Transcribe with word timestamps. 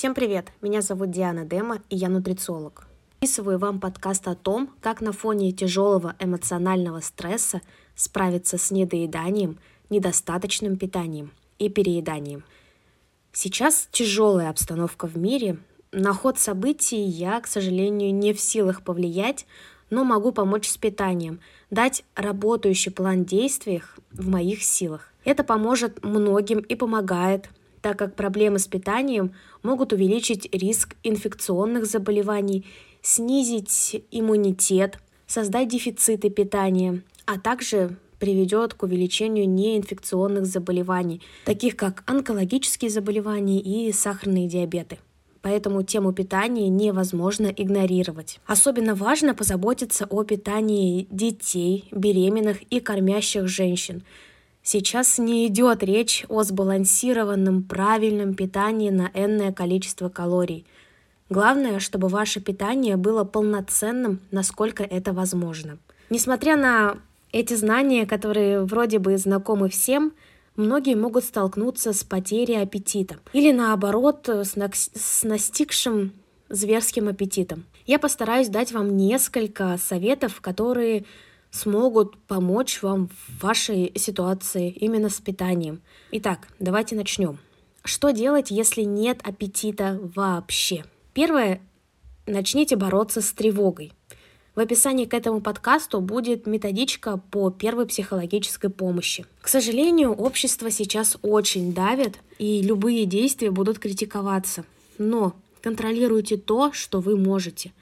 Всем 0.00 0.14
привет! 0.14 0.50
Меня 0.62 0.80
зовут 0.80 1.10
Диана 1.10 1.44
Дема, 1.44 1.82
и 1.90 1.96
я 1.96 2.08
нутрициолог. 2.08 2.86
Записываю 3.20 3.58
вам 3.58 3.78
подкаст 3.78 4.28
о 4.28 4.34
том, 4.34 4.70
как 4.80 5.02
на 5.02 5.12
фоне 5.12 5.52
тяжелого 5.52 6.16
эмоционального 6.18 7.00
стресса 7.00 7.60
справиться 7.94 8.56
с 8.56 8.70
недоеданием, 8.70 9.58
недостаточным 9.90 10.78
питанием 10.78 11.32
и 11.58 11.68
перееданием. 11.68 12.44
Сейчас 13.34 13.90
тяжелая 13.92 14.48
обстановка 14.48 15.06
в 15.06 15.18
мире. 15.18 15.58
На 15.92 16.14
ход 16.14 16.38
событий 16.38 17.02
я, 17.02 17.38
к 17.38 17.46
сожалению, 17.46 18.14
не 18.14 18.32
в 18.32 18.40
силах 18.40 18.82
повлиять, 18.82 19.44
но 19.90 20.04
могу 20.04 20.32
помочь 20.32 20.66
с 20.66 20.78
питанием, 20.78 21.40
дать 21.68 22.04
работающий 22.14 22.90
план 22.90 23.26
действий 23.26 23.82
в 24.12 24.30
моих 24.30 24.62
силах. 24.62 25.12
Это 25.26 25.44
поможет 25.44 26.02
многим 26.02 26.60
и 26.60 26.74
помогает, 26.74 27.50
так 27.82 27.98
как 27.98 28.16
проблемы 28.16 28.58
с 28.58 28.66
питанием 28.66 29.32
могут 29.62 29.92
увеличить 29.92 30.48
риск 30.54 30.96
инфекционных 31.02 31.86
заболеваний, 31.86 32.66
снизить 33.02 34.04
иммунитет, 34.10 34.98
создать 35.26 35.68
дефициты 35.68 36.30
питания, 36.30 37.02
а 37.26 37.38
также 37.38 37.96
приведет 38.18 38.74
к 38.74 38.82
увеличению 38.82 39.48
неинфекционных 39.48 40.44
заболеваний, 40.44 41.22
таких 41.44 41.76
как 41.76 42.02
онкологические 42.06 42.90
заболевания 42.90 43.60
и 43.60 43.92
сахарные 43.92 44.46
диабеты. 44.46 44.98
Поэтому 45.42 45.82
тему 45.82 46.12
питания 46.12 46.68
невозможно 46.68 47.46
игнорировать. 47.46 48.40
Особенно 48.44 48.94
важно 48.94 49.34
позаботиться 49.34 50.04
о 50.10 50.22
питании 50.22 51.06
детей, 51.10 51.86
беременных 51.92 52.60
и 52.64 52.80
кормящих 52.80 53.48
женщин– 53.48 54.02
Сейчас 54.72 55.18
не 55.18 55.48
идет 55.48 55.82
речь 55.82 56.24
о 56.28 56.44
сбалансированном 56.44 57.64
правильном 57.64 58.34
питании 58.34 58.90
на 58.90 59.10
энное 59.14 59.50
количество 59.50 60.08
калорий. 60.08 60.64
Главное, 61.28 61.80
чтобы 61.80 62.06
ваше 62.06 62.38
питание 62.38 62.96
было 62.96 63.24
полноценным, 63.24 64.20
насколько 64.30 64.84
это 64.84 65.12
возможно. 65.12 65.78
Несмотря 66.08 66.54
на 66.54 66.98
эти 67.32 67.54
знания, 67.54 68.06
которые 68.06 68.62
вроде 68.62 69.00
бы 69.00 69.18
знакомы 69.18 69.70
всем, 69.70 70.12
многие 70.54 70.94
могут 70.94 71.24
столкнуться 71.24 71.92
с 71.92 72.04
потерей 72.04 72.62
аппетита 72.62 73.16
или 73.32 73.50
наоборот 73.50 74.28
с, 74.28 74.54
на- 74.54 74.70
с 74.72 75.24
настигшим 75.24 76.12
зверским 76.48 77.08
аппетитом. 77.08 77.64
Я 77.86 77.98
постараюсь 77.98 78.46
дать 78.46 78.70
вам 78.70 78.96
несколько 78.96 79.76
советов, 79.78 80.40
которые 80.40 81.06
смогут 81.50 82.16
помочь 82.26 82.82
вам 82.82 83.08
в 83.08 83.42
вашей 83.42 83.92
ситуации 83.96 84.70
именно 84.70 85.08
с 85.08 85.20
питанием. 85.20 85.80
Итак, 86.12 86.48
давайте 86.58 86.96
начнем. 86.96 87.38
Что 87.84 88.10
делать, 88.10 88.50
если 88.50 88.82
нет 88.82 89.20
аппетита 89.22 89.98
вообще? 90.14 90.84
Первое, 91.14 91.60
начните 92.26 92.76
бороться 92.76 93.20
с 93.20 93.32
тревогой. 93.32 93.92
В 94.54 94.60
описании 94.60 95.06
к 95.06 95.14
этому 95.14 95.40
подкасту 95.40 96.00
будет 96.00 96.46
методичка 96.46 97.16
по 97.30 97.50
первой 97.50 97.86
психологической 97.86 98.68
помощи. 98.68 99.24
К 99.40 99.48
сожалению, 99.48 100.12
общество 100.12 100.70
сейчас 100.70 101.16
очень 101.22 101.72
давит, 101.72 102.18
и 102.38 102.60
любые 102.60 103.06
действия 103.06 103.50
будут 103.50 103.78
критиковаться. 103.78 104.64
Но 104.98 105.34
контролируйте 105.62 106.36
то, 106.36 106.72
что 106.72 107.00
вы 107.00 107.16
можете– 107.16 107.72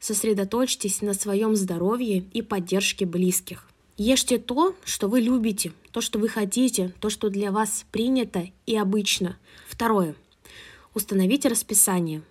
Сосредоточьтесь 0.00 1.02
на 1.02 1.14
своем 1.14 1.56
здоровье 1.56 2.24
и 2.32 2.42
поддержке 2.42 3.04
близких. 3.04 3.68
Ешьте 3.96 4.38
то, 4.38 4.76
что 4.84 5.08
вы 5.08 5.20
любите, 5.20 5.72
то, 5.90 6.00
что 6.00 6.20
вы 6.20 6.28
хотите, 6.28 6.94
то, 7.00 7.10
что 7.10 7.30
для 7.30 7.50
вас 7.50 7.84
принято 7.90 8.46
и 8.64 8.76
обычно. 8.76 9.36
Второе. 9.66 10.14
Установите 10.94 11.48
расписание. 11.48 12.22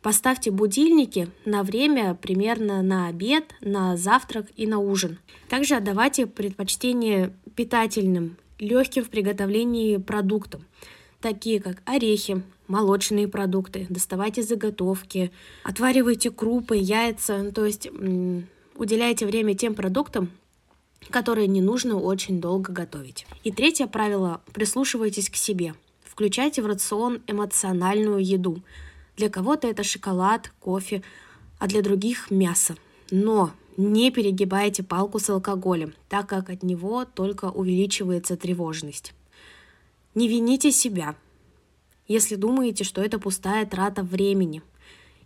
Поставьте 0.00 0.50
будильники 0.50 1.28
на 1.44 1.62
время 1.62 2.14
примерно 2.14 2.82
на 2.82 3.08
обед, 3.08 3.54
на 3.60 3.96
завтрак 3.96 4.46
и 4.56 4.66
на 4.66 4.78
ужин. 4.78 5.18
Также 5.48 5.74
отдавайте 5.74 6.26
предпочтение 6.26 7.34
питательным, 7.54 8.36
легким 8.58 9.04
в 9.04 9.10
приготовлении 9.10 9.96
продуктам, 9.96 10.64
такие 11.20 11.60
как 11.60 11.82
орехи, 11.84 12.42
молочные 12.66 13.28
продукты, 13.28 13.86
доставайте 13.88 14.42
заготовки, 14.42 15.32
отваривайте 15.64 16.30
крупы, 16.30 16.76
яйца, 16.76 17.50
то 17.52 17.64
есть 17.64 17.88
уделяйте 18.76 19.26
время 19.26 19.54
тем 19.54 19.74
продуктам, 19.74 20.30
которые 21.10 21.46
не 21.46 21.60
нужно 21.60 21.98
очень 21.98 22.40
долго 22.40 22.72
готовить. 22.72 23.26
И 23.44 23.50
третье 23.50 23.86
правило– 23.86 24.40
прислушивайтесь 24.52 25.30
к 25.30 25.36
себе. 25.36 25.74
Включайте 26.04 26.62
в 26.62 26.66
рацион 26.66 27.20
эмоциональную 27.26 28.24
еду. 28.24 28.62
Для 29.16 29.28
кого-то 29.28 29.68
это 29.68 29.82
шоколад, 29.82 30.52
кофе, 30.60 31.02
а 31.58 31.66
для 31.66 31.82
других– 31.82 32.30
мясо. 32.30 32.76
Но 33.10 33.52
не 33.76 34.10
перегибайте 34.10 34.82
палку 34.82 35.18
с 35.18 35.30
алкоголем, 35.30 35.94
так 36.08 36.28
как 36.28 36.50
от 36.50 36.62
него 36.62 37.04
только 37.04 37.46
увеличивается 37.46 38.36
тревожность. 38.36 39.14
Не 40.18 40.26
вините 40.26 40.72
себя– 40.72 41.14
если 42.08 42.36
думаете, 42.36 42.84
что 42.84 43.02
это 43.02 43.18
пустая 43.18 43.66
трата 43.66 44.02
времени. 44.02 44.62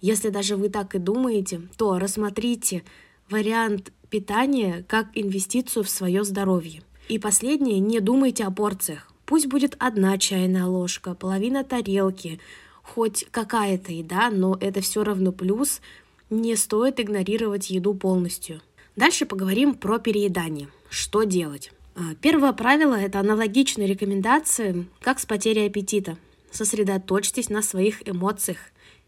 Если 0.00 0.30
даже 0.30 0.56
вы 0.56 0.70
так 0.70 0.94
и 0.94 0.98
думаете, 0.98 1.60
то 1.76 1.98
рассмотрите 1.98 2.82
вариант 3.28 3.92
питания 4.08 4.84
как 4.88 5.08
инвестицию 5.14 5.84
в 5.84 5.90
свое 5.90 6.24
здоровье. 6.24 6.82
И 7.08 7.18
последнее, 7.18 7.78
не 7.78 8.00
думайте 8.00 8.44
о 8.44 8.50
порциях. 8.50 9.12
Пусть 9.26 9.46
будет 9.46 9.76
одна 9.78 10.16
чайная 10.16 10.64
ложка, 10.64 11.14
половина 11.14 11.62
тарелки, 11.62 12.40
хоть 12.82 13.26
какая-то 13.30 13.92
еда, 13.92 14.30
но 14.30 14.56
это 14.58 14.80
все 14.80 15.04
равно 15.04 15.32
плюс. 15.32 15.82
Не 16.30 16.56
стоит 16.56 16.98
игнорировать 16.98 17.68
еду 17.68 17.92
полностью. 17.94 18.62
Дальше 18.96 19.26
поговорим 19.26 19.74
про 19.74 19.98
переедание. 19.98 20.68
Что 20.88 21.24
делать? 21.24 21.72
А, 21.94 22.14
первое 22.20 22.52
правило– 22.52 22.94
это 23.00 23.20
аналогичные 23.20 23.88
рекомендации, 23.88 24.86
как 25.00 25.18
с 25.18 25.26
потерей 25.26 25.66
аппетита. 25.66 26.16
Сосредоточьтесь 26.50 27.48
на 27.48 27.62
своих 27.62 28.08
эмоциях 28.08 28.58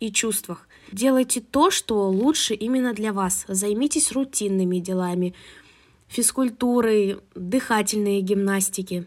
и 0.00 0.10
чувствах. 0.10 0.68
Делайте 0.92 1.40
то, 1.40 1.70
что 1.70 2.08
лучше 2.08 2.54
именно 2.54 2.92
для 2.92 3.12
вас. 3.12 3.44
Займитесь 3.48 4.12
рутинными 4.12 4.78
делами, 4.78 5.34
физкультурой, 6.08 7.18
дыхательной 7.34 8.20
гимнастики. 8.20 9.06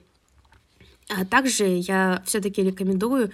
А 1.09 1.25
также 1.25 1.65
я 1.65 2.21
все-таки 2.25 2.61
рекомендую 2.61 3.31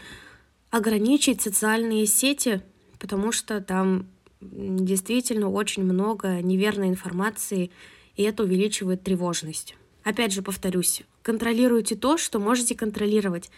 ограничить 0.70 1.42
социальные 1.42 2.06
сети, 2.06 2.62
потому 3.00 3.32
что 3.32 3.62
там 3.62 4.08
действительно 4.42 5.50
очень 5.50 5.84
много 5.84 6.42
неверной 6.42 6.90
информации, 6.90 7.72
и 8.16 8.24
это 8.24 8.44
увеличивает 8.44 9.04
тревожность. 9.04 9.76
Опять 10.04 10.34
же 10.34 10.42
повторюсь, 10.42 11.04
контролируйте 11.22 11.96
то, 11.96 12.18
что 12.18 12.40
можете 12.40 12.76
контролировать, 12.76 13.50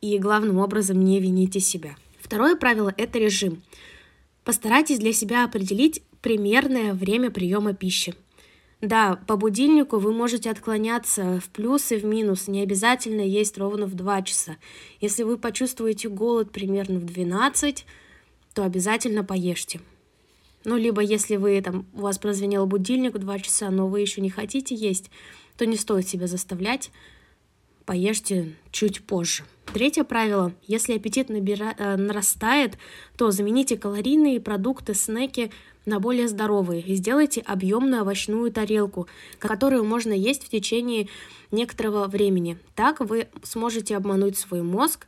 и 0.00 0.18
главным 0.18 0.58
образом 0.58 1.02
не 1.04 1.20
вините 1.20 1.60
себя. 1.60 1.94
Второе 2.20 2.56
правило– 2.56 2.92
это 2.96 3.18
режим. 3.18 3.62
Постарайтесь 4.44 4.98
для 4.98 5.12
себя 5.12 5.44
определить 5.44 6.02
примерное 6.20 6.92
время 6.92 7.30
приема 7.30 7.72
пищи. 7.72 8.14
Да, 8.80 9.20
по 9.28 9.36
будильнику 9.36 9.98
вы 9.98 10.12
можете 10.12 10.50
отклоняться 10.50 11.40
в 11.40 11.50
плюс 11.50 11.92
и 11.92 11.96
в 11.96 12.04
минус, 12.04 12.48
не 12.48 12.62
обязательно 12.62 13.20
есть 13.20 13.56
ровно 13.56 13.86
в 13.86 13.94
2 13.94 14.22
часа. 14.22 14.56
Если 15.00 15.22
вы 15.22 15.38
почувствуете 15.38 16.08
голод 16.08 16.50
примерно 16.50 16.98
в 16.98 17.04
12, 17.04 17.86
то 18.54 18.64
обязательно 18.64 19.22
поешьте. 19.22 19.80
Ну, 20.64 20.76
либо 20.76 21.00
если 21.00 21.36
вы 21.36 21.60
там, 21.60 21.86
у 21.92 22.00
вас 22.00 22.18
прозвенел 22.18 22.66
будильник 22.66 23.14
в 23.14 23.18
2 23.18 23.38
часа, 23.38 23.70
но 23.70 23.86
вы 23.86 24.00
еще 24.00 24.20
не 24.20 24.30
хотите 24.30 24.74
есть, 24.74 25.10
то 25.56 25.66
не 25.66 25.76
стоит 25.76 26.08
себя 26.08 26.26
заставлять, 26.26 26.90
поешьте 27.84 28.54
чуть 28.70 29.04
позже. 29.04 29.44
Третье 29.72 30.04
правило. 30.04 30.52
Если 30.66 30.94
аппетит 30.94 31.28
набира... 31.28 31.74
э, 31.76 31.96
нарастает, 31.96 32.76
то 33.16 33.30
замените 33.30 33.76
калорийные 33.76 34.40
продукты, 34.40 34.94
снеки 34.94 35.50
на 35.86 35.98
более 35.98 36.28
здоровые 36.28 36.82
и 36.82 36.94
сделайте 36.94 37.40
объемную 37.40 38.02
овощную 38.02 38.52
тарелку, 38.52 39.08
которую 39.38 39.84
можно 39.84 40.12
есть 40.12 40.44
в 40.44 40.48
течение 40.48 41.08
некоторого 41.50 42.06
времени. 42.06 42.58
Так 42.74 43.00
вы 43.00 43.28
сможете 43.42 43.96
обмануть 43.96 44.38
свой 44.38 44.62
мозг, 44.62 45.06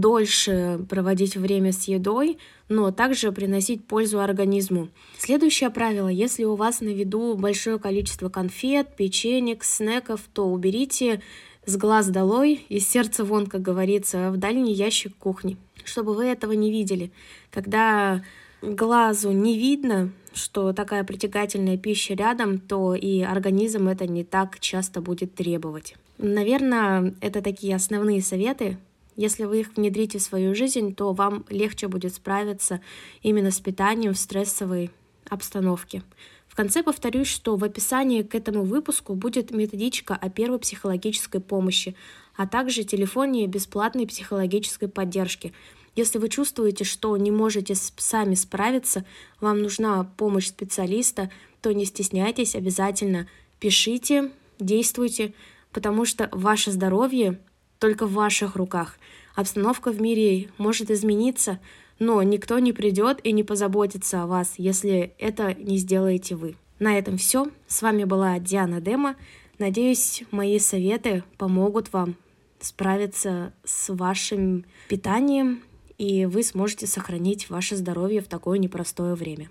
дольше 0.00 0.80
проводить 0.88 1.36
время 1.36 1.72
с 1.72 1.84
едой, 1.84 2.38
но 2.68 2.90
также 2.90 3.32
приносить 3.32 3.86
пользу 3.86 4.20
организму. 4.20 4.88
Следующее 5.18 5.70
правило. 5.70 6.08
Если 6.08 6.44
у 6.44 6.54
вас 6.54 6.80
на 6.80 6.88
виду 6.88 7.36
большое 7.36 7.78
количество 7.78 8.28
конфет, 8.28 8.96
печенек, 8.96 9.64
снеков, 9.64 10.22
то 10.32 10.46
уберите 10.46 11.20
с 11.66 11.76
глаз 11.76 12.08
долой, 12.08 12.64
из 12.68 12.88
сердца 12.88 13.24
вон, 13.24 13.46
как 13.46 13.62
говорится, 13.62 14.30
в 14.30 14.36
дальний 14.36 14.74
ящик 14.74 15.16
кухни, 15.16 15.56
чтобы 15.84 16.14
вы 16.14 16.26
этого 16.26 16.52
не 16.52 16.70
видели. 16.70 17.10
Когда 17.50 18.22
глазу 18.62 19.32
не 19.32 19.58
видно, 19.58 20.10
что 20.32 20.72
такая 20.72 21.04
притягательная 21.04 21.78
пища 21.78 22.14
рядом, 22.14 22.58
то 22.58 22.94
и 22.94 23.20
организм 23.20 23.88
это 23.88 24.06
не 24.06 24.24
так 24.24 24.58
часто 24.60 25.00
будет 25.00 25.34
требовать. 25.34 25.94
Наверное, 26.18 27.14
это 27.20 27.42
такие 27.42 27.74
основные 27.74 28.22
советы. 28.22 28.78
Если 29.16 29.44
вы 29.44 29.60
их 29.60 29.76
внедрите 29.76 30.18
в 30.18 30.22
свою 30.22 30.54
жизнь, 30.54 30.94
то 30.94 31.12
вам 31.12 31.44
легче 31.48 31.88
будет 31.88 32.14
справиться 32.14 32.80
именно 33.22 33.50
с 33.50 33.60
питанием 33.60 34.14
в 34.14 34.18
стрессовой 34.18 34.90
обстановке. 35.28 36.02
В 36.48 36.56
конце 36.56 36.82
повторюсь, 36.82 37.26
что 37.26 37.56
в 37.56 37.64
описании 37.64 38.22
к 38.22 38.34
этому 38.34 38.62
выпуску 38.62 39.14
будет 39.14 39.50
методичка 39.50 40.14
о 40.14 40.30
первой 40.30 40.58
психологической 40.58 41.40
помощи, 41.40 41.96
а 42.36 42.46
также 42.46 42.84
телефоне 42.84 43.46
бесплатной 43.46 44.06
психологической 44.06 44.88
поддержки. 44.88 45.52
Если 45.96 46.18
вы 46.18 46.28
чувствуете, 46.28 46.84
что 46.84 47.16
не 47.16 47.30
можете 47.30 47.74
сами 47.74 48.34
справиться, 48.34 49.04
вам 49.40 49.62
нужна 49.62 50.04
помощь 50.16 50.48
специалиста, 50.48 51.30
то 51.60 51.72
не 51.72 51.84
стесняйтесь, 51.84 52.54
обязательно 52.54 53.28
пишите, 53.58 54.30
действуйте, 54.58 55.34
потому 55.72 56.04
что 56.04 56.28
ваше 56.32 56.70
здоровье 56.72 57.40
только 57.84 58.06
в 58.06 58.14
ваших 58.14 58.56
руках. 58.56 58.96
Обстановка 59.34 59.92
в 59.92 60.00
мире 60.00 60.48
может 60.56 60.90
измениться, 60.90 61.60
но 61.98 62.22
никто 62.22 62.58
не 62.58 62.72
придет 62.72 63.20
и 63.22 63.30
не 63.30 63.44
позаботится 63.44 64.22
о 64.22 64.26
вас, 64.26 64.54
если 64.56 65.12
это 65.18 65.52
не 65.52 65.76
сделаете 65.76 66.34
вы. 66.34 66.56
На 66.78 66.96
этом 66.96 67.18
все. 67.18 67.48
С 67.66 67.82
вами 67.82 68.04
была 68.04 68.38
Диана 68.38 68.80
Дема. 68.80 69.16
Надеюсь, 69.58 70.24
мои 70.30 70.58
советы 70.58 71.24
помогут 71.36 71.92
вам 71.92 72.16
справиться 72.58 73.52
с 73.64 73.92
вашим 73.92 74.64
питанием, 74.88 75.62
и 75.98 76.24
вы 76.24 76.42
сможете 76.42 76.86
сохранить 76.86 77.50
ваше 77.50 77.76
здоровье 77.76 78.22
в 78.22 78.28
такое 78.28 78.56
непростое 78.56 79.14
время. 79.14 79.50